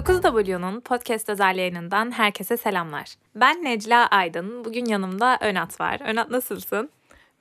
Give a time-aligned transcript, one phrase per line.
[0.00, 3.14] 49W'nun podcast özel yayınından herkese selamlar.
[3.34, 4.64] Ben Necla Aydın.
[4.64, 6.00] Bugün yanımda Önat var.
[6.04, 6.90] Önat nasılsın?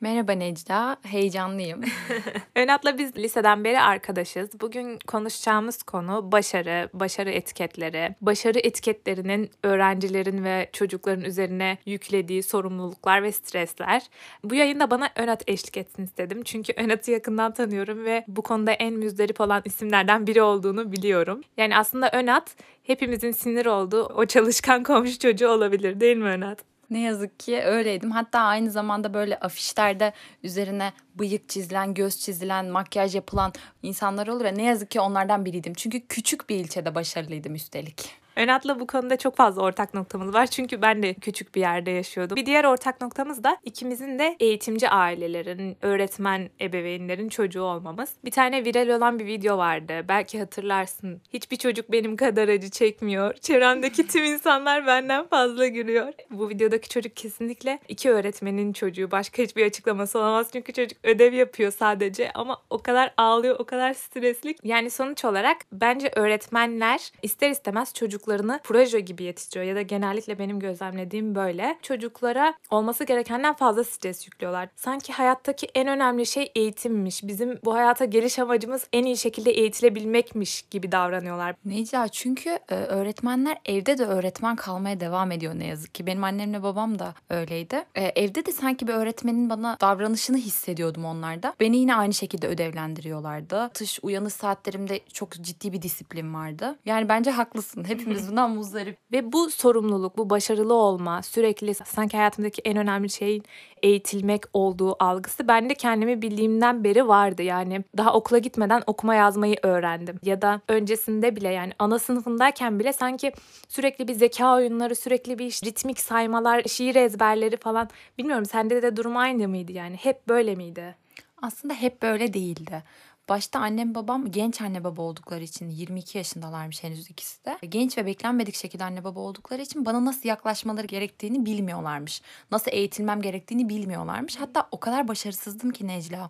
[0.02, 1.82] Merhaba Necla, heyecanlıyım.
[2.55, 4.50] Önat'la biz liseden beri arkadaşız.
[4.61, 13.32] Bugün konuşacağımız konu başarı, başarı etiketleri, başarı etiketlerinin öğrencilerin ve çocukların üzerine yüklediği sorumluluklar ve
[13.32, 14.04] stresler.
[14.43, 16.43] Bu yayında bana Önat eşlik etsin istedim.
[16.43, 21.42] Çünkü Önat'ı yakından tanıyorum ve bu konuda en müzdarip olan isimlerden biri olduğunu biliyorum.
[21.57, 26.68] Yani aslında Önat hepimizin sinir olduğu o çalışkan komşu çocuğu olabilir değil mi Önat?
[26.89, 28.11] Ne yazık ki öyleydim.
[28.11, 33.53] Hatta aynı zamanda böyle afişlerde üzerine bıyık çizilen, göz çizilen, makyaj yapılan
[33.84, 35.73] insanlar olur ya ne yazık ki onlardan biriydim.
[35.73, 38.19] Çünkü küçük bir ilçede başarılıydım üstelik.
[38.40, 40.48] Önat'la bu konuda çok fazla ortak noktamız var.
[40.48, 42.36] Çünkü ben de küçük bir yerde yaşıyordum.
[42.36, 48.09] Bir diğer ortak noktamız da ikimizin de eğitimci ailelerin, öğretmen ebeveynlerin çocuğu olmamız.
[48.26, 50.06] Bir tane viral olan bir video vardı.
[50.09, 51.22] Belki hatırlarsın.
[51.34, 53.34] Hiçbir çocuk benim kadar acı çekmiyor.
[53.34, 56.14] Çevremdeki tüm insanlar benden fazla gülüyor.
[56.31, 59.12] Bu videodaki çocuk kesinlikle iki öğretmenin çocuğu.
[59.12, 60.48] Başka hiçbir açıklaması olamaz.
[60.53, 64.56] Çünkü çocuk ödev yapıyor sadece ama o kadar ağlıyor, o kadar stresli.
[64.64, 70.39] Yani sonuç olarak bence öğretmenler ister istemez çocuklar çocuklarını proje gibi yetiştiriyor ya da genellikle
[70.39, 71.77] benim gözlemlediğim böyle.
[71.81, 74.69] Çocuklara olması gerekenden fazla stres yüklüyorlar.
[74.75, 77.23] Sanki hayattaki en önemli şey eğitimmiş.
[77.23, 81.55] Bizim bu hayata geliş amacımız en iyi şekilde eğitilebilmekmiş gibi davranıyorlar.
[81.66, 86.05] Necla çünkü e, öğretmenler evde de öğretmen kalmaya devam ediyor ne yazık ki.
[86.05, 87.85] Benim annemle babam da öyleydi.
[87.95, 91.53] E, evde de sanki bir öğretmenin bana davranışını hissediyordum onlarda.
[91.59, 93.69] Beni yine aynı şekilde ödevlendiriyorlardı.
[93.73, 96.80] Tış uyanış saatlerimde çok ciddi bir disiplin vardı.
[96.85, 97.83] Yani bence haklısın.
[97.88, 98.98] Hepimiz Hepimiz bundan muzdarip.
[99.12, 103.44] Ve bu sorumluluk, bu başarılı olma, sürekli sanki hayatımdaki en önemli şeyin
[103.84, 107.44] eğitilmek olduğu algısı bende kendimi bildiğimden beri vardı.
[107.44, 110.19] Yani daha okula gitmeden okuma yazmayı öğrendim.
[110.24, 113.31] Ya da öncesinde bile yani ana sınıfındayken bile sanki
[113.68, 117.90] sürekli bir zeka oyunları, sürekli bir ritmik saymalar, şiir ezberleri falan.
[118.18, 119.96] Bilmiyorum sende de durum aynı mıydı yani?
[119.96, 120.96] Hep böyle miydi?
[121.41, 122.84] Aslında hep böyle değildi.
[123.29, 127.57] Başta annem babam genç anne baba oldukları için 22 yaşındalarmış henüz ikisi de.
[127.69, 132.22] Genç ve beklenmedik şekilde anne baba oldukları için bana nasıl yaklaşmaları gerektiğini bilmiyorlarmış.
[132.51, 134.35] Nasıl eğitilmem gerektiğini bilmiyorlarmış.
[134.35, 136.29] Hatta o kadar başarısızdım ki Necla.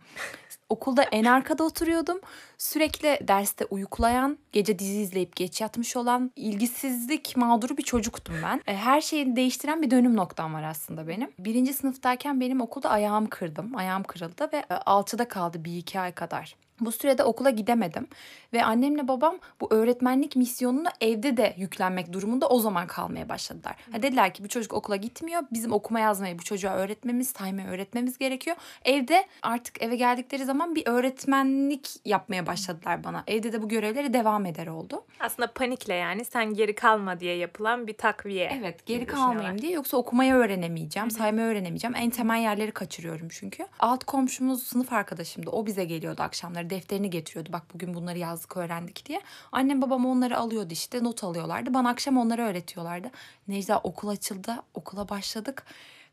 [0.70, 2.20] Okulda en arkada oturuyordum.
[2.58, 8.62] Sürekli derste uyuklayan, gece dizi izleyip geç yatmış olan, ilgisizlik mağduru bir çocuktum ben.
[8.68, 11.32] E, her şeyi değiştiren bir dönüm noktam var aslında benim.
[11.40, 13.76] Birinci sınıftayken benim okulda ayağım kırdım.
[13.76, 16.56] Ayağım kırıldı ve e, alçıda kaldı bir iki ay kadar.
[16.80, 18.08] Bu sürede okula gidemedim
[18.54, 23.76] ve annemle babam bu öğretmenlik misyonunu evde de yüklenmek durumunda o zaman kalmaya başladılar.
[23.92, 25.42] Ha dediler ki bu çocuk okula gitmiyor.
[25.52, 28.56] Bizim okuma yazmayı bu çocuğa öğretmemiz, saymayı öğretmemiz gerekiyor.
[28.86, 33.24] Evde artık eve geldikleri zaman bir öğretmenlik yapmaya başladılar bana.
[33.28, 35.04] Evde de bu görevleri devam eder oldu.
[35.20, 38.52] Aslında panikle yani sen geri kalma diye yapılan bir takviye.
[38.60, 41.96] Evet geri kalmayayım diye yoksa okumayı öğrenemeyeceğim, saymayı öğrenemeyeceğim.
[41.96, 43.68] En temel yerleri kaçırıyorum çünkü.
[43.80, 45.50] Alt komşumuz sınıf arkadaşımdı.
[45.50, 47.54] O bize geliyordu akşamları defterini getiriyordu.
[47.54, 49.22] Bak bugün bunları yazdık öğrendik diye.
[49.52, 51.74] Annem babam onları alıyordu işte not alıyorlardı.
[51.74, 53.12] Bana akşam onları öğretiyorlardı.
[53.48, 54.56] Necla okul açıldı.
[54.74, 55.66] Okula başladık.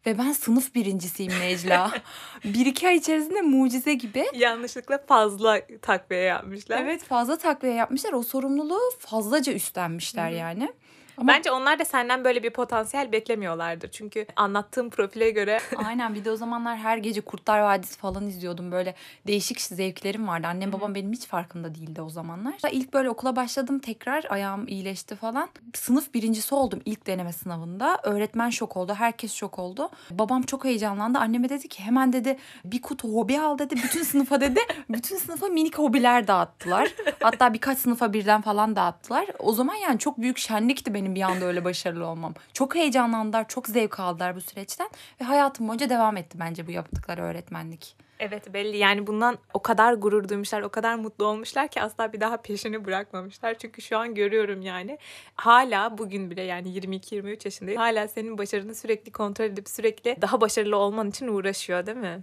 [0.06, 1.92] Ve ben sınıf birincisiyim Necla.
[2.44, 4.26] bir iki ay içerisinde mucize gibi.
[4.34, 6.80] Yanlışlıkla fazla takviye yapmışlar.
[6.82, 8.12] Evet fazla takviye yapmışlar.
[8.12, 10.38] O sorumluluğu fazlaca üstlenmişler Hı-hı.
[10.38, 10.72] yani.
[11.18, 11.32] Ama...
[11.32, 13.90] Bence onlar da senden böyle bir potansiyel beklemiyorlardır.
[13.90, 15.58] Çünkü anlattığım profile göre.
[15.76, 18.72] Aynen bir de o zamanlar her gece Kurtlar Vadisi falan izliyordum.
[18.72, 18.94] Böyle
[19.26, 20.46] değişik zevklerim vardı.
[20.46, 22.54] Annem babam benim hiç farkında değildi o zamanlar.
[22.72, 25.48] İlk böyle okula başladım tekrar ayağım iyileşti falan.
[25.74, 27.98] Sınıf birincisi oldum ilk deneme sınavında.
[28.02, 28.94] Öğretmen şok oldu.
[28.94, 29.90] Herkes şok oldu.
[30.10, 31.18] Babam çok heyecanlandı.
[31.18, 33.74] Anneme dedi ki hemen dedi bir kutu hobi al dedi.
[33.84, 34.60] Bütün sınıfa dedi.
[34.90, 36.94] Bütün sınıfa minik hobiler dağıttılar.
[37.22, 39.26] Hatta birkaç sınıfa birden falan dağıttılar.
[39.38, 42.34] O zaman yani çok büyük şenlikti benim benim bir anda öyle başarılı olmam.
[42.52, 44.88] Çok heyecanlandılar, çok zevk aldılar bu süreçten
[45.20, 47.96] ve hayatım boyunca devam etti bence bu yaptıkları öğretmenlik.
[48.20, 52.20] Evet belli yani bundan o kadar gurur duymuşlar, o kadar mutlu olmuşlar ki asla bir
[52.20, 53.58] daha peşini bırakmamışlar.
[53.58, 54.98] Çünkü şu an görüyorum yani
[55.34, 57.80] hala bugün bile yani 22-23 yaşındayım.
[57.80, 62.22] Hala senin başarını sürekli kontrol edip sürekli daha başarılı olman için uğraşıyor değil mi?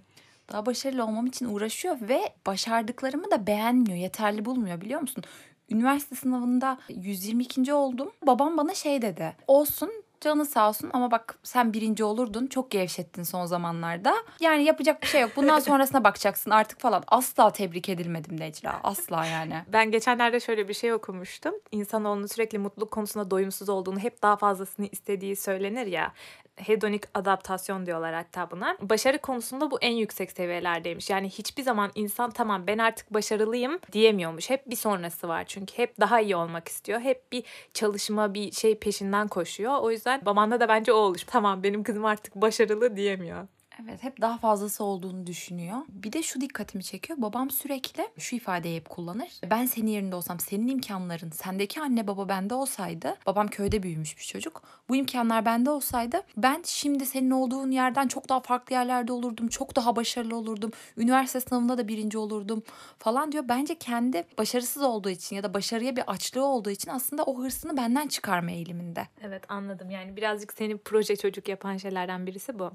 [0.52, 5.24] Daha başarılı olmam için uğraşıyor ve başardıklarımı da beğenmiyor, yeterli bulmuyor biliyor musun?
[5.74, 7.74] Üniversite sınavında 122.
[7.74, 8.12] oldum.
[8.28, 9.36] Babam bana şey dedi.
[9.48, 12.48] Olsun Canı sağ olsun ama bak sen birinci olurdun.
[12.48, 14.16] Çok gevşettin son zamanlarda.
[14.40, 15.32] Yani yapacak bir şey yok.
[15.36, 17.04] Bundan sonrasına bakacaksın artık falan.
[17.08, 18.80] Asla tebrik edilmedim Necla.
[18.84, 19.64] Asla yani.
[19.74, 21.54] Ben geçenlerde şöyle bir şey okumuştum.
[21.72, 26.14] İnsanoğlunun sürekli mutluluk konusunda doyumsuz olduğunu, hep daha fazlasını istediği söylenir ya.
[26.56, 28.78] Hedonik adaptasyon diyorlar hatta buna.
[28.82, 31.10] Başarı konusunda bu en yüksek seviyelerdeymiş.
[31.10, 34.50] Yani hiçbir zaman insan tamam ben artık başarılıyım diyemiyormuş.
[34.50, 37.00] Hep bir sonrası var çünkü hep daha iyi olmak istiyor.
[37.00, 39.78] Hep bir çalışma bir şey peşinden koşuyor.
[39.82, 41.24] O yüzden babanda da bence o olmuş.
[41.24, 43.48] Tamam benim kızım artık başarılı diyemiyor.
[43.82, 45.78] Evet hep daha fazlası olduğunu düşünüyor.
[45.90, 47.22] Bir de şu dikkatimi çekiyor.
[47.22, 49.30] Babam sürekli şu ifadeyi hep kullanır.
[49.50, 53.16] Ben senin yerinde olsam senin imkanların sendeki anne baba bende olsaydı.
[53.26, 54.64] Babam köyde büyümüş bir çocuk.
[54.90, 59.48] Bu imkanlar bende olsaydı ben şimdi senin olduğun yerden çok daha farklı yerlerde olurdum.
[59.48, 60.72] Çok daha başarılı olurdum.
[60.98, 62.64] Üniversite sınavında da birinci olurdum
[63.00, 63.44] falan diyor.
[63.50, 67.78] Bence kendi başarısız olduğu için ya da başarıya bir açlığı olduğu için aslında o hırsını
[67.78, 69.08] benden çıkarma eğiliminde.
[69.22, 69.90] Evet anladım.
[69.90, 72.72] Yani birazcık seni proje çocuk yapan şeylerden birisi bu.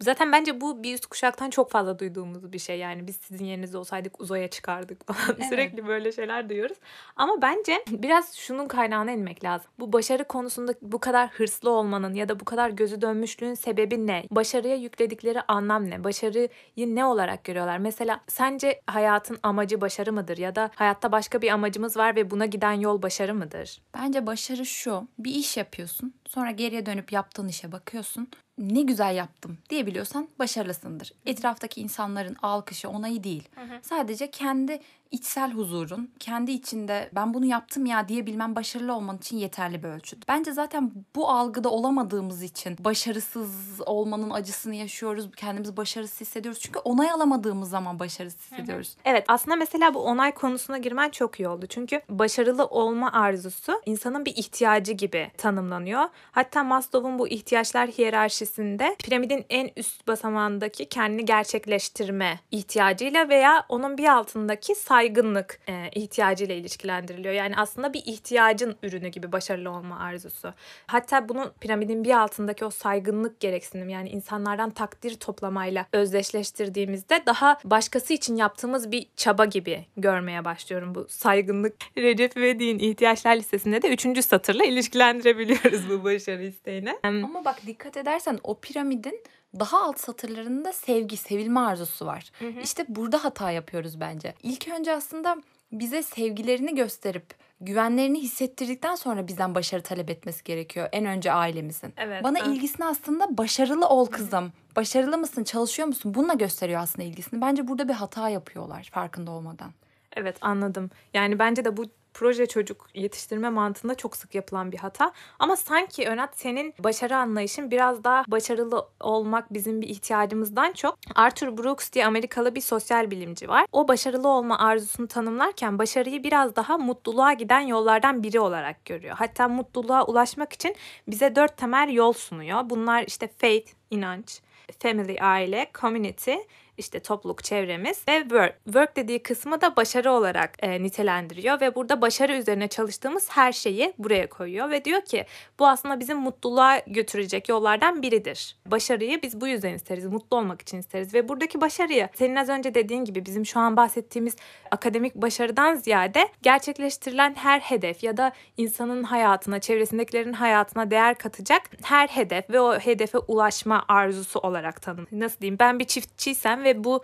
[0.00, 2.78] Zaten bence bu bir üst kuşaktan çok fazla duyduğumuz bir şey.
[2.78, 5.36] Yani biz sizin yerinizde olsaydık uzaya çıkardık falan.
[5.38, 5.48] Evet.
[5.48, 6.76] Sürekli böyle şeyler duyuyoruz.
[7.16, 9.70] Ama bence biraz şunun kaynağına inmek lazım.
[9.78, 14.24] Bu başarı konusunda bu kadar hırslı olmanın ya da bu kadar gözü dönmüşlüğün sebebi ne?
[14.30, 16.04] Başarıya yükledikleri anlam ne?
[16.04, 17.78] Başarıyı ne olarak görüyorlar?
[17.78, 20.38] Mesela sence hayatın amacı başarı mıdır?
[20.38, 23.82] Ya da hayatta başka bir amacımız var ve buna giden yol başarı mıdır?
[23.94, 25.08] Bence başarı şu.
[25.18, 26.14] Bir iş yapıyorsun.
[26.28, 31.12] Sonra geriye dönüp yaptığın işe bakıyorsun ne güzel yaptım diyebiliyorsan başarılısındır.
[31.26, 33.48] Etraftaki insanların alkışı, onayı değil.
[33.54, 33.78] Hı hı.
[33.82, 34.80] Sadece kendi
[35.10, 40.28] içsel huzurun, kendi içinde ben bunu yaptım ya diyebilmem başarılı olman için yeterli bir ölçüt.
[40.28, 45.30] Bence zaten bu algıda olamadığımız için başarısız olmanın acısını yaşıyoruz.
[45.36, 46.60] Kendimizi başarısız hissediyoruz.
[46.60, 48.96] Çünkü onay alamadığımız zaman başarısız hissediyoruz.
[49.04, 51.66] Evet aslında mesela bu onay konusuna girmen çok iyi oldu.
[51.66, 56.04] Çünkü başarılı olma arzusu insanın bir ihtiyacı gibi tanımlanıyor.
[56.32, 64.08] Hatta Maslow'un bu ihtiyaçlar hiyerarşisinde piramidin en üst basamağındaki kendini gerçekleştirme ihtiyacıyla veya onun bir
[64.08, 67.34] altındaki say saygınlık e, ihtiyacıyla ilişkilendiriliyor.
[67.34, 70.54] Yani aslında bir ihtiyacın ürünü gibi başarılı olma arzusu.
[70.86, 78.14] Hatta bunu piramidin bir altındaki o saygınlık gereksinim yani insanlardan takdir toplamayla özdeşleştirdiğimizde daha başkası
[78.14, 81.74] için yaptığımız bir çaba gibi görmeye başlıyorum bu saygınlık.
[81.98, 86.98] Recep İvedik'in ihtiyaçlar listesinde de üçüncü satırla ilişkilendirebiliyoruz bu başarı isteğini.
[87.02, 89.22] Ama bak dikkat edersen o piramidin
[89.58, 92.30] daha alt satırlarında sevgi, sevilme arzusu var.
[92.38, 92.60] Hı hı.
[92.60, 94.34] İşte burada hata yapıyoruz bence.
[94.42, 95.36] İlk önce aslında
[95.72, 100.88] bize sevgilerini gösterip güvenlerini hissettirdikten sonra bizden başarı talep etmesi gerekiyor.
[100.92, 101.94] En önce ailemizin.
[101.96, 102.48] Evet, Bana evet.
[102.48, 104.52] ilgisini aslında başarılı ol kızım.
[104.76, 105.44] Başarılı mısın?
[105.44, 106.14] Çalışıyor musun?
[106.14, 107.40] Bununla gösteriyor aslında ilgisini.
[107.40, 109.72] Bence burada bir hata yapıyorlar farkında olmadan.
[110.16, 110.90] Evet anladım.
[111.14, 111.84] Yani bence de bu
[112.14, 115.12] proje çocuk yetiştirme mantığında çok sık yapılan bir hata.
[115.38, 120.98] Ama sanki Önat senin başarı anlayışın biraz daha başarılı olmak bizim bir ihtiyacımızdan çok.
[121.14, 123.66] Arthur Brooks diye Amerikalı bir sosyal bilimci var.
[123.72, 129.16] O başarılı olma arzusunu tanımlarken başarıyı biraz daha mutluluğa giden yollardan biri olarak görüyor.
[129.18, 130.76] Hatta mutluluğa ulaşmak için
[131.08, 132.70] bize dört temel yol sunuyor.
[132.70, 134.40] Bunlar işte faith, inanç,
[134.78, 136.34] family, aile, community
[136.80, 138.54] işte topluluk çevremiz ve work.
[138.64, 143.94] Work dediği kısmı da başarı olarak e, nitelendiriyor ve burada başarı üzerine çalıştığımız her şeyi
[143.98, 145.26] buraya koyuyor ve diyor ki
[145.58, 148.56] bu aslında bizim mutluluğa götürecek yollardan biridir.
[148.66, 152.74] Başarıyı biz bu yüzden isteriz, mutlu olmak için isteriz ve buradaki başarıyı senin az önce
[152.74, 154.36] dediğin gibi bizim şu an bahsettiğimiz
[154.70, 162.08] akademik başarıdan ziyade gerçekleştirilen her hedef ya da insanın hayatına, çevresindekilerin hayatına değer katacak her
[162.08, 165.06] hedef ve o hedefe ulaşma arzusu olarak tanım.
[165.12, 165.58] Nasıl diyeyim?
[165.58, 167.02] Ben bir çiftçiysem ve ve bu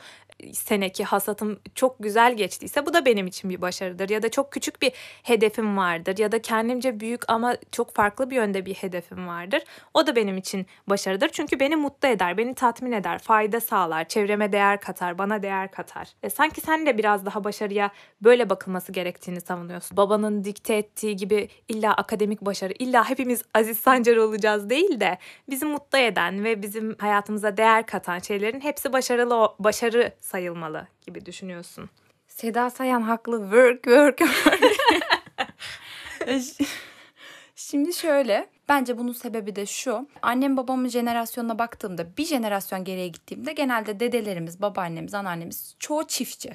[0.53, 4.09] seneki hasatım çok güzel geçtiyse bu da benim için bir başarıdır.
[4.09, 8.37] Ya da çok küçük bir hedefim vardır ya da kendimce büyük ama çok farklı bir
[8.37, 9.63] yönde bir hedefim vardır.
[9.95, 11.29] O da benim için başarıdır.
[11.29, 16.09] Çünkü beni mutlu eder, beni tatmin eder, fayda sağlar, çevreme değer katar, bana değer katar.
[16.23, 17.91] E, sanki sen de biraz daha başarıya
[18.23, 19.97] böyle bakılması gerektiğini savunuyorsun.
[19.97, 25.19] Babanın dikte ettiği gibi illa akademik başarı, illa hepimiz Aziz Sancar olacağız değil de
[25.51, 31.91] bizi mutlu eden ve bizim hayatımıza değer katan şeylerin hepsi başarılı başarı sayılmalı gibi düşünüyorsun?
[32.29, 33.41] Seda Sayan haklı.
[33.43, 34.71] Work, work, work.
[37.57, 40.09] Şimdi şöyle, bence bunun sebebi de şu.
[40.23, 46.51] Annem babamın jenerasyonuna baktığımda bir jenerasyon geriye gittiğimde genelde dedelerimiz, babaannemiz, anneannemiz çoğu çiftçi.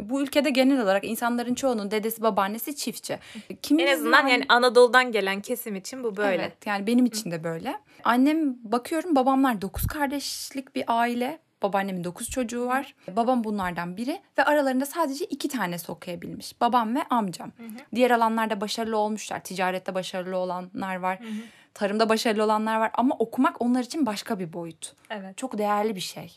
[0.00, 3.18] Bu ülkede genel olarak insanların çoğunun dedesi babaannesi çiftçi.
[3.62, 6.42] Kimin en azından yani Anadolu'dan gelen kesim için bu böyle.
[6.42, 7.80] Evet yani benim için de böyle.
[8.04, 11.38] Annem bakıyorum babamlar dokuz kardeşlik bir aile.
[11.62, 12.94] Babaannemin 9 çocuğu var.
[13.16, 16.60] Babam bunlardan biri ve aralarında sadece iki tanesi okuyabilmiş.
[16.60, 17.52] Babam ve amcam.
[17.56, 17.68] Hı hı.
[17.94, 19.44] Diğer alanlarda başarılı olmuşlar.
[19.44, 21.20] Ticarette başarılı olanlar var.
[21.20, 21.30] Hı hı.
[21.74, 24.92] Tarımda başarılı olanlar var ama okumak onlar için başka bir boyut.
[25.10, 25.36] Evet.
[25.36, 26.36] Çok değerli bir şey.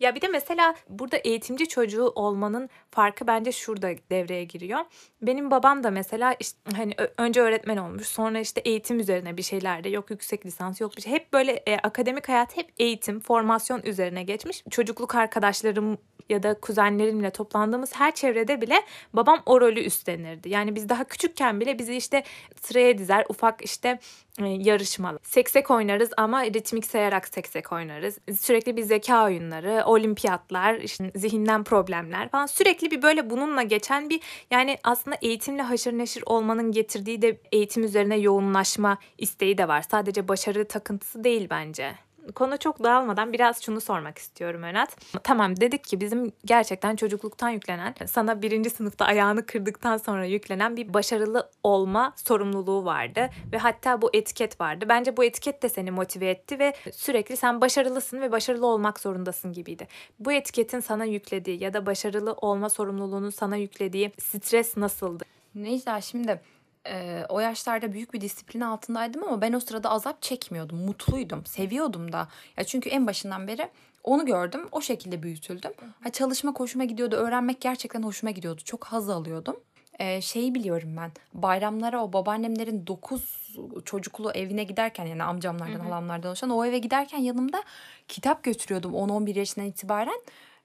[0.00, 4.80] Ya bir de mesela burada eğitimci çocuğu olmanın farkı bence şurada devreye giriyor.
[5.22, 9.88] Benim babam da mesela işte hani önce öğretmen olmuş, sonra işte eğitim üzerine bir şeylerde
[9.88, 11.12] yok yüksek lisans yok bir şey.
[11.12, 14.64] Hep böyle e, akademik hayat hep eğitim, formasyon üzerine geçmiş.
[14.70, 18.82] Çocukluk arkadaşlarım ya da kuzenlerimle toplandığımız her çevrede bile
[19.12, 20.48] babam o rolü üstlenirdi.
[20.48, 22.22] Yani biz daha küçükken bile bizi işte
[22.60, 23.98] sıraya dizer ufak işte
[24.46, 25.18] yarışmalı.
[25.22, 28.18] Seksek oynarız ama ritmik sayarak seksek oynarız.
[28.40, 32.46] Sürekli bir zeka oyunları, olimpiyatlar, işte zihinden problemler falan.
[32.46, 37.84] Sürekli bir böyle bununla geçen bir yani aslında eğitimle haşır neşir olmanın getirdiği de eğitim
[37.84, 39.82] üzerine yoğunlaşma isteği de var.
[39.90, 44.96] Sadece başarı takıntısı değil bence konu çok dağılmadan biraz şunu sormak istiyorum Önat.
[45.22, 50.94] Tamam dedik ki bizim gerçekten çocukluktan yüklenen, sana birinci sınıfta ayağını kırdıktan sonra yüklenen bir
[50.94, 53.30] başarılı olma sorumluluğu vardı.
[53.52, 54.84] Ve hatta bu etiket vardı.
[54.88, 59.52] Bence bu etiket de seni motive etti ve sürekli sen başarılısın ve başarılı olmak zorundasın
[59.52, 59.88] gibiydi.
[60.18, 65.24] Bu etiketin sana yüklediği ya da başarılı olma sorumluluğunun sana yüklediği stres nasıldı?
[65.54, 66.40] Necla şimdi
[66.86, 70.78] e, o yaşlarda büyük bir disiplin altındaydım ama ben o sırada azap çekmiyordum.
[70.78, 72.28] Mutluydum, seviyordum da.
[72.56, 73.68] Ya çünkü en başından beri
[74.04, 74.68] onu gördüm.
[74.72, 75.72] O şekilde büyütüldüm.
[76.02, 77.16] Ha, çalışma hoşuma gidiyordu.
[77.16, 78.60] Öğrenmek gerçekten hoşuma gidiyordu.
[78.64, 79.56] Çok haz alıyordum.
[79.98, 81.12] Ee, şeyi biliyorum ben.
[81.34, 83.48] Bayramlara o babaannemlerin 9
[83.84, 85.82] çocuklu evine giderken yani amcamlardan, hı hı.
[85.82, 87.62] halamlardan oluşan o eve giderken yanımda
[88.08, 90.20] kitap götürüyordum 10-11 yaşından itibaren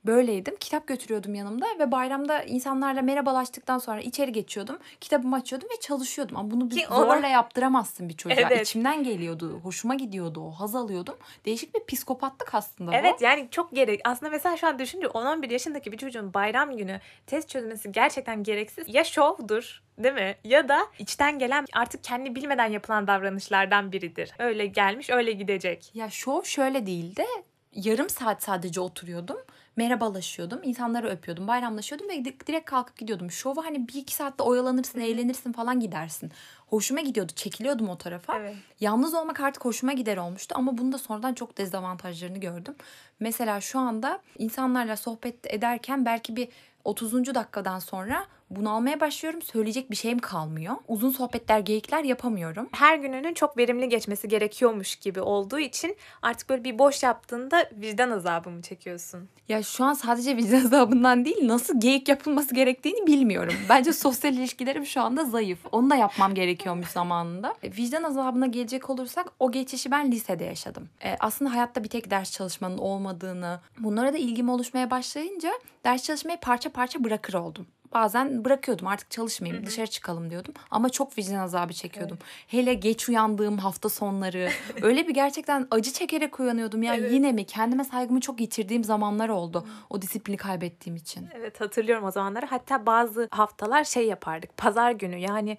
[0.05, 0.55] böyleydim.
[0.59, 4.77] Kitap götürüyordum yanımda ve bayramda insanlarla merhabalaştıktan sonra içeri geçiyordum.
[5.01, 6.37] Kitabımı açıyordum ve çalışıyordum.
[6.37, 7.27] Ama bunu bir zorla ona...
[7.27, 8.47] yaptıramazsın bir çocuğa.
[8.47, 8.61] Evet.
[8.67, 9.59] İçimden geliyordu.
[9.63, 10.51] Hoşuma gidiyordu o.
[10.51, 11.15] Haz alıyordum.
[11.45, 13.23] Değişik bir psikopatlık aslında Evet bu.
[13.23, 14.01] yani çok gerek.
[14.03, 18.95] Aslında mesela şu an düşünce 10-11 yaşındaki bir çocuğun bayram günü test çözmesi gerçekten gereksiz.
[18.95, 20.35] Ya şovdur değil mi?
[20.43, 24.31] Ya da içten gelen artık kendi bilmeden yapılan davranışlardan biridir.
[24.39, 25.91] Öyle gelmiş öyle gidecek.
[25.93, 27.25] Ya şov şöyle değil de
[27.73, 29.37] yarım saat sadece oturuyordum
[29.75, 30.59] merhabalaşıyordum.
[30.63, 31.47] insanları öpüyordum.
[31.47, 33.31] Bayramlaşıyordum ve direkt kalkıp gidiyordum.
[33.31, 36.31] Şova hani bir iki saatte oyalanırsın, eğlenirsin falan gidersin.
[36.67, 37.31] Hoşuma gidiyordu.
[37.35, 38.39] Çekiliyordum o tarafa.
[38.39, 38.55] Evet.
[38.79, 40.55] Yalnız olmak artık hoşuma gider olmuştu.
[40.57, 42.75] Ama bunu da sonradan çok dezavantajlarını gördüm.
[43.19, 46.47] Mesela şu anda insanlarla sohbet ederken belki bir
[46.83, 47.35] 30.
[47.35, 49.41] dakikadan sonra bunalmaya başlıyorum.
[49.41, 50.75] Söyleyecek bir şeyim kalmıyor.
[50.87, 52.69] Uzun sohbetler, geyikler yapamıyorum.
[52.71, 58.11] Her gününün çok verimli geçmesi gerekiyormuş gibi olduğu için artık böyle bir boş yaptığında vicdan
[58.11, 59.29] azabı mı çekiyorsun?
[59.49, 63.53] Ya şu an sadece vicdan azabından değil nasıl geyik yapılması gerektiğini bilmiyorum.
[63.69, 65.59] Bence sosyal ilişkilerim şu anda zayıf.
[65.71, 67.55] Onu da yapmam gerekiyormuş zamanında.
[67.63, 70.89] E, vicdan azabına gelecek olursak o geçişi ben lisede yaşadım.
[71.05, 75.51] Ee, aslında hayatta bir tek ders çalışmanın olmadığını, bunlara da ilgim oluşmaya başlayınca
[75.83, 79.69] ders çalışmayı parça parça bırakır oldum bazen bırakıyordum artık çalışmayayım Hı-hı.
[79.69, 80.53] dışarı çıkalım diyordum.
[80.71, 82.17] Ama çok vicdan azabı çekiyordum.
[82.21, 82.53] Evet.
[82.53, 84.49] Hele geç uyandığım hafta sonları
[84.81, 86.83] öyle bir gerçekten acı çekerek uyanıyordum.
[86.83, 87.11] Ya evet.
[87.11, 89.61] yine mi kendime saygımı çok yitirdiğim zamanlar oldu.
[89.61, 89.71] Hı-hı.
[89.89, 91.27] O disiplini kaybettiğim için.
[91.35, 92.45] Evet hatırlıyorum o zamanları.
[92.45, 94.57] Hatta bazı haftalar şey yapardık.
[94.57, 95.57] Pazar günü yani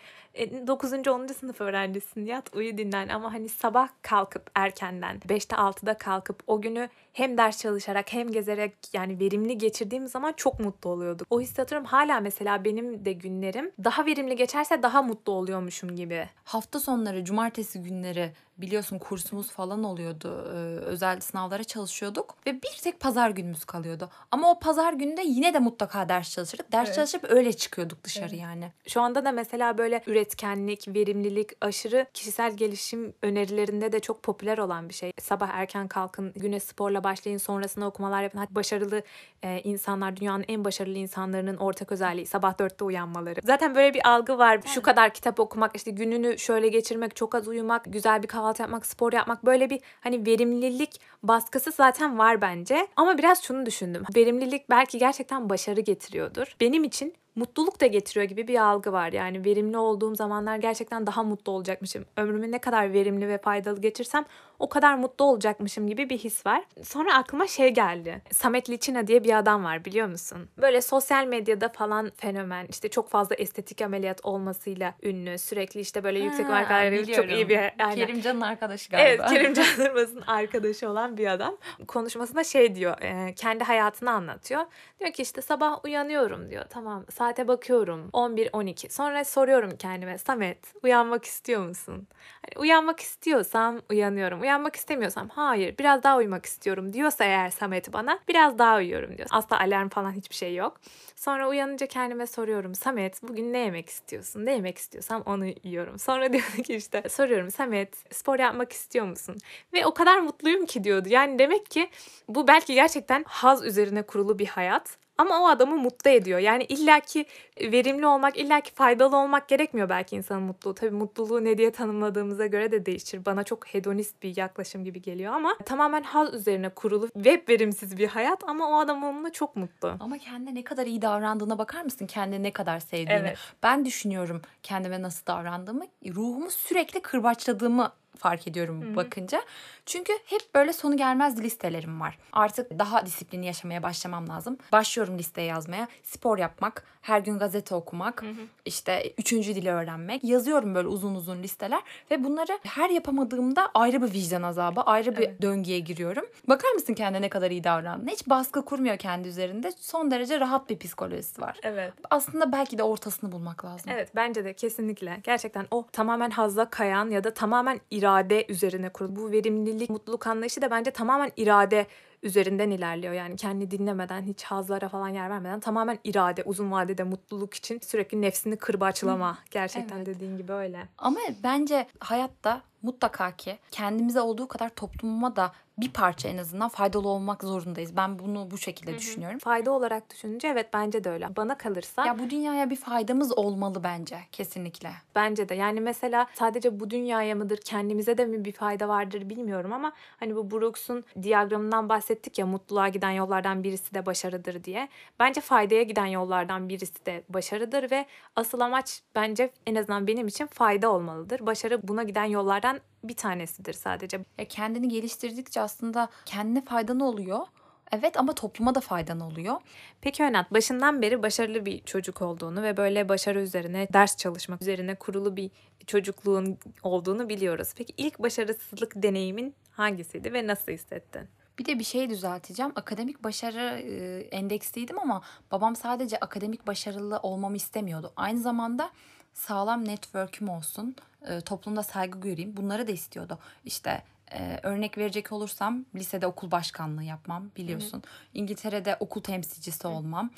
[0.66, 0.92] 9.
[0.92, 1.26] E, 10.
[1.26, 6.88] sınıf öğrencisin yat uyu dinlen ama hani sabah kalkıp erkenden 5'te 6'da kalkıp o günü
[7.14, 11.26] hem ders çalışarak hem gezerek yani verimli geçirdiğim zaman çok mutlu oluyorduk.
[11.30, 16.28] O hissi hatırlıyorum hala mesela benim de günlerim daha verimli geçerse daha mutlu oluyormuşum gibi.
[16.44, 20.44] Hafta sonları, cumartesi günleri biliyorsun kursumuz falan oluyordu.
[20.48, 24.10] Ee, özel sınavlara çalışıyorduk ve bir tek pazar günümüz kalıyordu.
[24.30, 26.72] Ama o pazar gününde yine de mutlaka ders çalışırdık.
[26.72, 26.96] Ders evet.
[26.96, 28.40] çalışıp öyle çıkıyorduk dışarı evet.
[28.40, 28.72] yani.
[28.88, 34.88] Şu anda da mesela böyle üretkenlik, verimlilik, aşırı kişisel gelişim önerilerinde de çok popüler olan
[34.88, 35.12] bir şey.
[35.20, 38.38] Sabah erken kalkın, güne sporla başlayın, sonrasında okumalar yapın.
[38.38, 39.02] Hatta başarılı
[39.42, 43.40] e, insanlar, dünyanın en başarılı insanlarının ortak özelliği sabah dörtte uyanmaları.
[43.44, 44.60] Zaten böyle bir algı var.
[44.66, 48.62] Şu kadar kitap okumak, işte gününü şöyle geçirmek, çok az uyumak, güzel bir kahvaltı kahvaltı
[48.62, 52.86] yapmak, spor yapmak böyle bir hani verimlilik baskısı zaten var bence.
[52.96, 54.04] Ama biraz şunu düşündüm.
[54.16, 56.56] Verimlilik belki gerçekten başarı getiriyordur.
[56.60, 59.12] Benim için mutluluk da getiriyor gibi bir algı var.
[59.12, 62.04] Yani verimli olduğum zamanlar gerçekten daha mutlu olacakmışım.
[62.16, 64.24] Ömrümü ne kadar verimli ve faydalı geçirsem
[64.58, 66.64] o kadar mutlu olacakmışım gibi bir his var.
[66.82, 68.22] Sonra aklıma şey geldi.
[68.32, 70.48] Samet Liçina diye bir adam var biliyor musun?
[70.58, 72.66] Böyle sosyal medyada falan fenomen.
[72.70, 75.38] işte çok fazla estetik ameliyat olmasıyla ünlü.
[75.38, 77.58] Sürekli işte böyle ha, yüksek markalarıyla çok iyi bir...
[77.58, 77.94] Aynen.
[77.94, 79.06] Kerimcan'ın arkadaşı galiba.
[79.08, 81.56] Evet Kerimcan Durmaz'ın arkadaşı olan bir adam.
[81.88, 83.02] Konuşmasında şey diyor.
[83.02, 84.60] E, kendi hayatını anlatıyor.
[85.00, 86.64] Diyor ki işte sabah uyanıyorum diyor.
[86.70, 88.90] Tamam saate bakıyorum 11-12.
[88.90, 92.08] Sonra soruyorum kendime Samet uyanmak istiyor musun?
[92.42, 98.18] Hani uyanmak istiyorsam uyanıyorum Uyanmak istemiyorsam hayır biraz daha uyumak istiyorum diyorsa eğer Samet bana
[98.28, 99.28] biraz daha uyuyorum diyor.
[99.30, 100.80] Asla alarm falan hiçbir şey yok.
[101.16, 104.46] Sonra uyanınca kendime soruyorum Samet bugün ne yemek istiyorsun?
[104.46, 105.98] Ne yemek istiyorsam onu yiyorum.
[105.98, 109.36] Sonra diyor ki işte soruyorum Samet spor yapmak istiyor musun?
[109.72, 111.08] Ve o kadar mutluyum ki diyordu.
[111.08, 111.90] Yani demek ki
[112.28, 114.96] bu belki gerçekten haz üzerine kurulu bir hayat.
[115.18, 116.38] Ama o adamı mutlu ediyor.
[116.38, 117.26] Yani illaki
[117.60, 120.74] verimli olmak, illaki faydalı olmak gerekmiyor belki insanın mutluluğu.
[120.74, 123.24] Tabii mutluluğu ne diye tanımladığımıza göre de değişir.
[123.24, 128.08] Bana çok hedonist bir yaklaşım gibi geliyor ama tamamen haz üzerine kurulu ve verimsiz bir
[128.08, 129.96] hayat ama o adam onunla çok mutlu.
[130.00, 132.06] Ama kendine ne kadar iyi davrandığına bakar mısın?
[132.06, 133.12] Kendine ne kadar sevdiğini.
[133.20, 133.38] Evet.
[133.62, 135.84] Ben düşünüyorum kendime nasıl davrandığımı.
[136.14, 138.96] Ruhumu sürekli kırbaçladığımı fark ediyorum Hı hı.
[138.96, 139.42] bakınca.
[139.86, 142.18] Çünkü hep böyle sonu gelmez listelerim var.
[142.32, 144.58] Artık daha disiplinli yaşamaya başlamam lazım.
[144.72, 145.88] Başlıyorum listeye yazmaya.
[146.02, 148.24] Spor yapmak, her gün gazete okumak,
[148.64, 150.24] işte üçüncü dili öğrenmek.
[150.24, 151.80] Yazıyorum böyle uzun uzun listeler
[152.10, 155.42] ve bunları her yapamadığımda ayrı bir vicdan azabı, ayrı bir Evet.
[155.42, 156.24] döngüye giriyorum.
[156.48, 158.10] Bakar mısın kendine ne kadar iyi davrandığına?
[158.10, 159.72] Hiç baskı kurmuyor kendi üzerinde.
[159.80, 161.58] Son derece rahat bir psikolojisi var.
[161.62, 161.92] Evet.
[162.10, 163.90] Aslında belki de ortasını bulmak lazım.
[163.94, 165.20] Evet bence de kesinlikle.
[165.22, 169.16] Gerçekten o tamamen hazla kayan ya da tamamen irade üzerine kurulu.
[169.16, 171.86] Bu verimlilik, mutluluk anlayışı da bence tamamen irade
[172.22, 173.12] üzerinden ilerliyor.
[173.12, 178.22] Yani kendi dinlemeden, hiç hazlara falan yer vermeden tamamen irade, uzun vadede mutluluk için sürekli
[178.22, 179.38] nefsini kırbaçlama.
[179.50, 180.06] Gerçekten Evet.
[180.06, 180.88] dediğin gibi öyle.
[180.98, 187.08] Ama bence hayatta mutlaka ki kendimize olduğu kadar topluma da bir parça en azından faydalı
[187.08, 187.96] olmak zorundayız.
[187.96, 189.38] Ben bunu bu şekilde düşünüyorum.
[189.38, 191.36] Fayda olarak düşününce evet bence de öyle.
[191.36, 194.90] Bana kalırsa Ya bu dünyaya bir faydamız olmalı bence kesinlikle.
[195.14, 199.72] Bence de yani mesela sadece bu dünyaya mıdır kendimize de mi bir fayda vardır bilmiyorum
[199.72, 204.88] ama hani bu Brooks'un diyagramından bahsettik ya mutluluğa giden yollardan birisi de başarıdır diye.
[205.20, 210.46] Bence faydaya giden yollardan birisi de başarıdır ve asıl amaç bence en azından benim için
[210.46, 211.46] fayda olmalıdır.
[211.46, 214.20] Başarı buna giden yollardan bir tanesidir sadece.
[214.38, 217.46] Ya kendini geliştirdikçe aslında kendine faydan oluyor.
[217.92, 219.56] Evet ama topluma da faydan oluyor.
[220.00, 224.94] Peki Önat başından beri başarılı bir çocuk olduğunu ve böyle başarı üzerine ders çalışmak üzerine
[224.94, 225.50] kurulu bir
[225.86, 227.72] çocukluğun olduğunu biliyoruz.
[227.76, 231.28] Peki ilk başarısızlık deneyimin hangisiydi ve nasıl hissettin?
[231.58, 232.72] Bir de bir şey düzelteceğim.
[232.76, 238.12] Akademik başarı e, endeksliydim ama babam sadece akademik başarılı olmamı istemiyordu.
[238.16, 238.90] Aynı zamanda
[239.34, 240.96] sağlam network'üm olsun,
[241.28, 242.56] e, toplumda saygı göreyim.
[242.56, 243.38] Bunları da istiyordu.
[243.64, 248.02] İşte e, örnek verecek olursam lisede okul başkanlığı yapmam biliyorsun.
[248.34, 250.30] İngiltere'de okul temsilcisi olmam.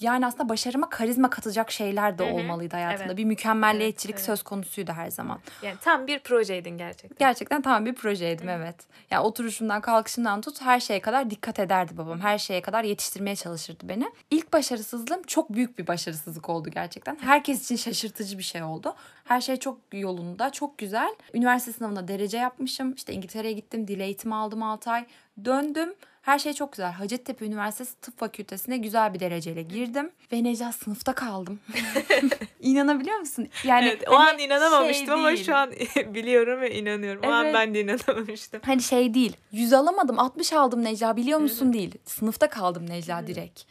[0.00, 2.34] Yani aslında başarıma karizma katacak şeyler de Hı hı.
[2.34, 3.04] olmalıydı hayatımda.
[3.06, 3.16] Evet.
[3.16, 4.38] Bir mükemmelliyetçilik Evet, evet.
[4.38, 5.40] söz konusuydu her zaman.
[5.62, 7.18] Yani tam bir projeydin gerçekten.
[7.18, 8.76] Gerçekten tam bir projeydim evet.
[9.10, 12.20] Ya oturuşumdan kalkışımdan tut her şeye kadar dikkat ederdi babam.
[12.20, 14.12] Her şeye kadar yetiştirmeye çalışırdı beni.
[14.30, 17.18] İlk başarısızlığım çok büyük bir başarısızlık oldu gerçekten.
[17.20, 18.94] Herkes için şaşırtıcı bir şey oldu.
[19.30, 21.14] Her şey çok yolunda, çok güzel.
[21.34, 22.94] Üniversite sınavında derece yapmışım.
[22.94, 25.04] İşte İngiltere'ye gittim, dil eğitimi aldım 6 ay.
[25.44, 25.94] Döndüm.
[26.22, 26.92] Her şey çok güzel.
[26.92, 30.10] Hacettepe Üniversitesi Tıp Fakültesine güzel bir dereceyle girdim.
[30.32, 31.60] Ve Necat sınıfta kaldım.
[32.60, 33.48] İnanabiliyor musun?
[33.64, 35.44] Yani Evet, o hani an inanamamıştım şey ama değil.
[35.44, 35.72] şu an
[36.14, 37.22] biliyorum ve inanıyorum.
[37.26, 37.54] O an Evet.
[37.54, 38.60] ben de inanamamıştım.
[38.64, 39.36] Hani şey değil.
[39.52, 41.94] 100 alamadım 60 aldım Necla biliyor musun değil.
[42.04, 43.62] Sınıfta kaldım Necla direkt.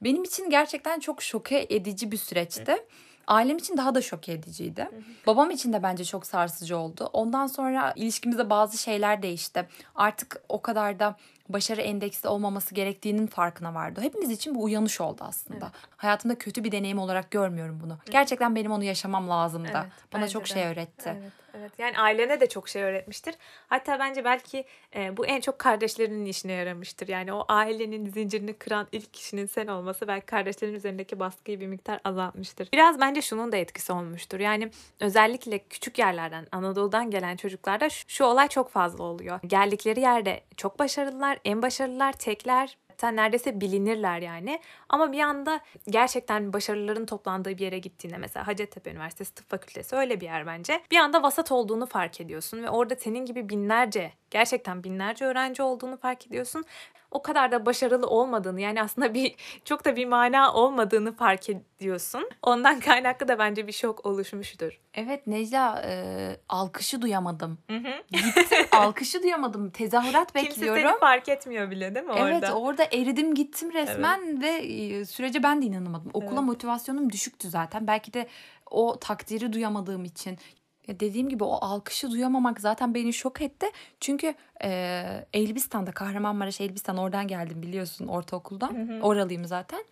[0.00, 2.76] Benim için gerçekten çok şoke edici bir süreçti.
[3.28, 4.88] Ailem için daha da şok ediciydi.
[5.26, 7.10] Babam için de bence çok sarsıcı oldu.
[7.12, 9.68] Ondan sonra ilişkimizde bazı şeyler değişti.
[9.94, 11.16] Artık o kadar da
[11.48, 14.00] başarı endeksli olmaması gerektiğinin farkına vardı.
[14.00, 15.72] Hepimiz için bu uyanış oldu aslında.
[15.96, 17.98] Hayatımda kötü bir deneyim olarak görmüyorum bunu.
[18.10, 19.68] Gerçekten benim onu yaşamam lazımdı.
[19.74, 20.46] Evet, Bana çok de.
[20.46, 21.16] şey öğretti.
[21.20, 21.72] Evet, evet.
[21.78, 23.34] Yani ailene de çok şey öğretmiştir.
[23.68, 24.64] Hatta bence belki
[24.96, 27.08] e, bu en çok kardeşlerinin işine yaramıştır.
[27.08, 32.00] Yani o ailenin zincirini kıran ilk kişinin sen olması belki kardeşlerin üzerindeki baskıyı bir miktar
[32.04, 32.68] azaltmıştır.
[32.72, 34.40] Biraz bence şunun da etkisi olmuştur.
[34.40, 39.40] Yani özellikle küçük yerlerden, Anadolu'dan gelen çocuklarda şu, şu olay çok fazla oluyor.
[39.46, 44.60] Geldikleri yerde çok başarılılar, en başarılılar, tekler, hatta neredeyse bilinirler yani.
[44.88, 50.20] Ama bir anda gerçekten başarıların toplandığı bir yere gittiğinde mesela Hacettepe Üniversitesi Tıp Fakültesi öyle
[50.20, 50.82] bir yer bence.
[50.90, 55.96] Bir anda vasat olduğunu fark ediyorsun ve orada senin gibi binlerce gerçekten binlerce öğrenci olduğunu
[55.96, 56.64] fark ediyorsun.
[57.10, 62.28] O kadar da başarılı olmadığını yani aslında bir çok da bir mana olmadığını fark ediyorsun.
[62.42, 64.80] Ondan kaynaklı da bence bir şok oluşmuştur.
[64.94, 67.58] Evet Necla e, alkışı duyamadım.
[67.70, 67.92] Hı hı.
[68.10, 69.70] Gittim alkışı duyamadım.
[69.70, 70.82] Tezahürat Kimse bekliyorum.
[70.82, 72.54] seni fark etmiyor bile değil mi Evet orada?
[72.58, 76.10] orada eridim gittim resmen ve e, sürece ben de inanamadım.
[76.14, 76.44] Okula Evet.
[76.44, 77.86] motivasyonum düşüktü zaten.
[77.86, 78.26] Belki de
[78.70, 80.38] o takdiri duyamadığım için.
[80.88, 83.66] Ya dediğim gibi o alkışı duyamamak zaten beni şok etti.
[84.00, 89.00] Çünkü e, Elbistan'da Kahramanmaraş Elbistan oradan geldim biliyorsun ortaokuldan.
[89.02, 89.84] Oralıyım zaten.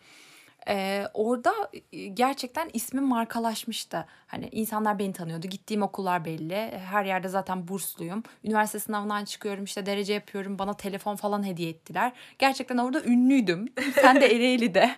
[0.69, 1.53] Ee, orada
[1.93, 4.07] e, gerçekten ismim markalaşmıştı.
[4.27, 5.47] Hani insanlar beni tanıyordu.
[5.47, 6.79] Gittiğim okullar belli.
[6.79, 8.23] Her yerde zaten bursluyum.
[8.45, 10.59] Üniversite sınavından çıkıyorum işte derece yapıyorum.
[10.59, 12.13] Bana telefon falan hediye ettiler.
[12.39, 13.67] Gerçekten orada ünlüydüm.
[13.95, 14.97] Sen de Ereğli'de.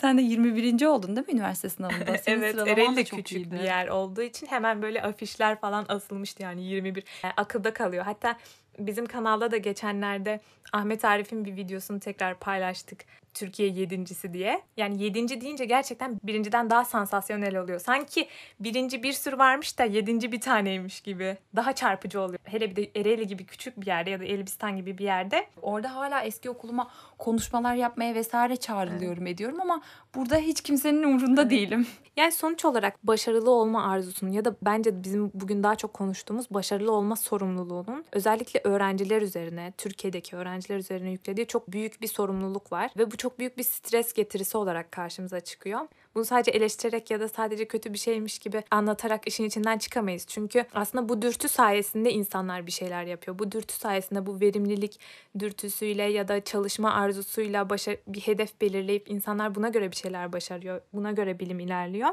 [0.00, 0.86] Sen de 21.
[0.86, 2.18] oldun değil mi üniversite sınavında?
[2.18, 3.50] Senin evet Ereğli de küçük iyiydi.
[3.54, 7.04] bir yer olduğu için hemen böyle afişler falan asılmıştı yani 21.
[7.22, 8.04] Yani akılda kalıyor.
[8.04, 8.36] Hatta
[8.78, 10.40] bizim kanalda da geçenlerde
[10.72, 13.04] Ahmet Arif'in bir videosunu tekrar paylaştık.
[13.34, 14.62] Türkiye yedincisi diye.
[14.76, 17.80] Yani yedinci deyince gerçekten birinciden daha sansasyonel oluyor.
[17.80, 18.28] Sanki
[18.60, 21.36] birinci bir sürü varmış da yedinci bir taneymiş gibi.
[21.56, 22.38] Daha çarpıcı oluyor.
[22.44, 25.46] Hele bir de Ereğli gibi küçük bir yerde ya da Elbistan gibi bir yerde.
[25.62, 29.80] Orada hala eski okuluma konuşmalar yapmaya vesaire çağrılıyorum ediyorum ama
[30.14, 31.86] burada hiç kimsenin umurunda değilim.
[32.16, 36.92] Yani sonuç olarak başarılı olma arzusunun ya da bence bizim bugün daha çok konuştuğumuz başarılı
[36.92, 43.10] olma sorumluluğunun özellikle öğrenciler üzerine, Türkiye'deki öğrenciler üzerine yüklediği çok büyük bir sorumluluk var ve
[43.10, 45.80] bu çok büyük bir stres getirisi olarak karşımıza çıkıyor.
[46.14, 50.26] Bunu sadece eleştirerek ya da sadece kötü bir şeymiş gibi anlatarak işin içinden çıkamayız.
[50.26, 53.38] Çünkü aslında bu dürtü sayesinde insanlar bir şeyler yapıyor.
[53.38, 55.00] Bu dürtü sayesinde bu verimlilik
[55.38, 60.80] dürtüsüyle ya da çalışma arzusuyla başa bir hedef belirleyip insanlar buna göre bir şeyler başarıyor.
[60.92, 62.10] Buna göre bilim ilerliyor.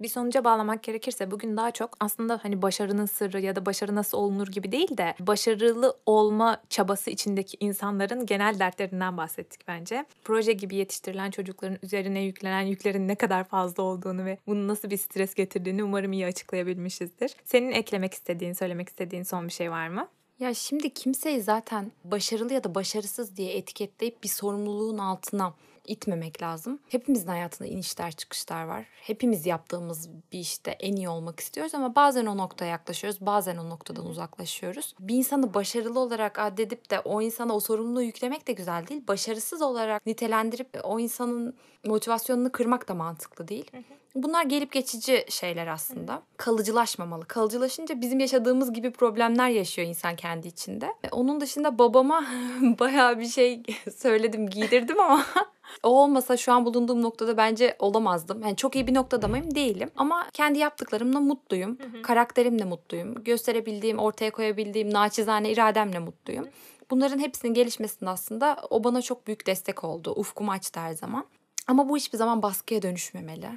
[0.00, 4.18] Bir sonuca bağlamak gerekirse bugün daha çok aslında hani başarının sırrı ya da başarı nasıl
[4.18, 10.04] olunur gibi değil de başarılı olma çabası içindeki insanların genel dertlerinden bahsettik bence.
[10.24, 14.96] Proje gibi yetiştirilen çocukların üzerine yüklenen yüklerin ne kadar fazla olduğunu ve bunun nasıl bir
[14.96, 17.36] stres getirdiğini umarım iyi açıklayabilmişizdir.
[17.44, 20.08] Senin eklemek istediğin, söylemek istediğin son bir şey var mı?
[20.38, 25.54] Ya şimdi kimseyi zaten başarılı ya da başarısız diye etiketleyip bir sorumluluğun altına
[25.86, 26.78] itmemek lazım.
[26.88, 28.84] Hepimizin hayatında inişler çıkışlar var.
[29.02, 33.70] Hepimiz yaptığımız bir işte en iyi olmak istiyoruz ama bazen o noktaya yaklaşıyoruz, bazen o
[33.70, 34.94] noktadan uzaklaşıyoruz.
[35.00, 39.02] Bir insanı başarılı olarak addedip de o insana o sorumluluğu yüklemek de güzel değil.
[39.08, 43.70] Başarısız olarak nitelendirip o insanın motivasyonunu kırmak da mantıklı değil.
[44.14, 46.22] Bunlar gelip geçici şeyler aslında.
[46.36, 47.24] Kalıcılaşmamalı.
[47.24, 50.86] Kalıcılaşınca bizim yaşadığımız gibi problemler yaşıyor insan kendi içinde.
[51.04, 52.24] E, Onun dışında babama
[52.60, 53.62] bayağı bir şey
[53.96, 55.24] söyledim, giydirdim ama
[55.82, 58.42] o olmasa şu an bulunduğum noktada bence olamazdım.
[58.42, 59.54] Yani çok iyi bir noktada mıyım?
[59.54, 59.90] Değilim.
[59.96, 61.78] Ama kendi yaptıklarımla mutluyum.
[62.02, 63.24] Karakterimle mutluyum.
[63.24, 66.48] Gösterebildiğim, ortaya koyabildiğim naçizane irademle mutluyum.
[66.90, 70.12] Bunların hepsinin gelişmesinde aslında o bana çok büyük destek oldu.
[70.16, 71.24] Ufkumu açtı her zaman.
[71.66, 73.48] Ama bu hiçbir zaman baskıya dönüşmemeli.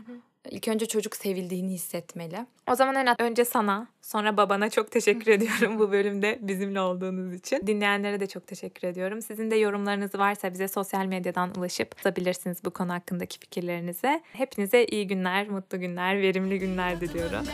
[0.52, 2.46] İlk önce çocuk sevildiğini hissetmeli.
[2.72, 7.68] O zaman en önce sana, sonra babana çok teşekkür ediyorum bu bölümde bizimle olduğunuz için.
[7.68, 9.22] Dinleyenlere de çok teşekkür ediyorum.
[9.22, 14.22] Sizin de yorumlarınız varsa bize sosyal medyadan ulaşıp yazabilirsiniz bu konu hakkındaki fikirlerinizi.
[14.34, 17.46] Hepinize iyi günler, mutlu günler, verimli günler diliyorum.